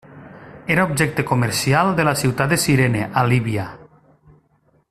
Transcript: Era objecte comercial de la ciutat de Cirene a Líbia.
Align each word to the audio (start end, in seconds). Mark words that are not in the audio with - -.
Era 0.75 0.83
objecte 0.91 1.23
comercial 1.33 1.93
de 1.99 2.07
la 2.09 2.15
ciutat 2.23 2.49
de 2.55 2.61
Cirene 2.65 3.07
a 3.23 3.27
Líbia. 3.33 3.71